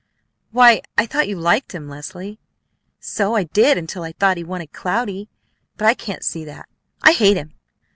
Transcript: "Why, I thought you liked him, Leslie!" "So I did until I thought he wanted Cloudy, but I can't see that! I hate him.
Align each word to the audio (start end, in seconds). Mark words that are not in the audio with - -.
"Why, 0.49 0.81
I 0.97 1.05
thought 1.05 1.27
you 1.27 1.37
liked 1.37 1.75
him, 1.75 1.87
Leslie!" 1.87 2.39
"So 2.99 3.35
I 3.35 3.43
did 3.43 3.77
until 3.77 4.01
I 4.01 4.13
thought 4.13 4.35
he 4.37 4.43
wanted 4.43 4.73
Cloudy, 4.73 5.29
but 5.77 5.85
I 5.85 5.93
can't 5.93 6.25
see 6.25 6.43
that! 6.43 6.67
I 7.03 7.11
hate 7.11 7.37
him. 7.37 7.53